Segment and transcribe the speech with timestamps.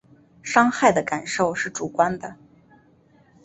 [0.41, 2.35] 伤害的感受是主观的